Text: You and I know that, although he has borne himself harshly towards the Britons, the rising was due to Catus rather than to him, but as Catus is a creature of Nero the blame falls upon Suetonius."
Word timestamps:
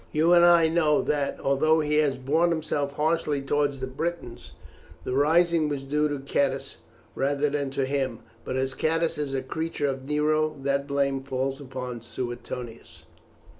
You 0.11 0.33
and 0.33 0.43
I 0.43 0.67
know 0.67 1.03
that, 1.03 1.39
although 1.39 1.79
he 1.79 1.97
has 1.97 2.17
borne 2.17 2.49
himself 2.49 2.93
harshly 2.93 3.39
towards 3.39 3.79
the 3.81 3.85
Britons, 3.85 4.49
the 5.03 5.13
rising 5.13 5.69
was 5.69 5.83
due 5.83 6.09
to 6.09 6.17
Catus 6.17 6.77
rather 7.13 7.51
than 7.51 7.69
to 7.69 7.85
him, 7.85 8.21
but 8.43 8.55
as 8.57 8.73
Catus 8.73 9.19
is 9.19 9.35
a 9.35 9.43
creature 9.43 9.87
of 9.87 10.07
Nero 10.07 10.55
the 10.59 10.79
blame 10.87 11.21
falls 11.21 11.61
upon 11.61 12.01
Suetonius." 12.01 13.03